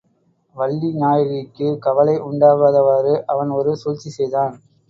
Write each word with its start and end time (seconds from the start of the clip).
வள்ளிநாயகிக்குக் 0.55 1.77
கவலை 1.79 2.15
உண்டாகாதவாறு 2.21 3.13
அவன் 3.27 3.49
ஒரு 3.51 3.73
சூழ்ச்சி 3.75 4.09
செய்தான். 4.09 4.55